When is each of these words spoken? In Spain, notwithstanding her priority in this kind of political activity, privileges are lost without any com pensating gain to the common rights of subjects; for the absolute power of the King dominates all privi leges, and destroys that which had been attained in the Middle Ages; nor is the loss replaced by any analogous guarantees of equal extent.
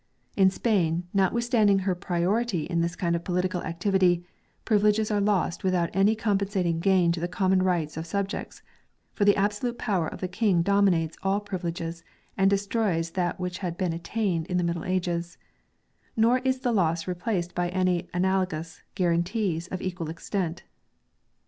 In 0.35 0.49
Spain, 0.49 1.07
notwithstanding 1.13 1.77
her 1.77 1.93
priority 1.93 2.63
in 2.63 2.81
this 2.81 2.95
kind 2.95 3.15
of 3.15 3.23
political 3.23 3.61
activity, 3.61 4.25
privileges 4.65 5.11
are 5.11 5.21
lost 5.21 5.63
without 5.63 5.91
any 5.93 6.15
com 6.15 6.39
pensating 6.39 6.79
gain 6.79 7.11
to 7.11 7.19
the 7.19 7.27
common 7.27 7.61
rights 7.61 7.95
of 7.97 8.07
subjects; 8.07 8.63
for 9.13 9.25
the 9.25 9.35
absolute 9.35 9.77
power 9.77 10.07
of 10.07 10.19
the 10.19 10.27
King 10.27 10.63
dominates 10.63 11.19
all 11.21 11.39
privi 11.39 11.65
leges, 11.65 12.03
and 12.35 12.49
destroys 12.49 13.11
that 13.11 13.39
which 13.39 13.59
had 13.59 13.77
been 13.77 13.93
attained 13.93 14.47
in 14.47 14.57
the 14.57 14.63
Middle 14.63 14.85
Ages; 14.85 15.37
nor 16.17 16.39
is 16.39 16.61
the 16.61 16.71
loss 16.71 17.05
replaced 17.07 17.53
by 17.53 17.69
any 17.69 18.09
analogous 18.11 18.81
guarantees 18.95 19.67
of 19.67 19.83
equal 19.83 20.09
extent. 20.09 20.63